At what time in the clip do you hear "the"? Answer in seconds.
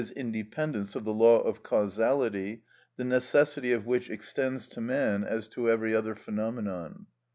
1.05-1.13, 2.97-3.03